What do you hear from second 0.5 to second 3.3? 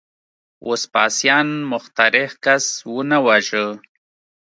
وسپاسیان مخترع کس ونه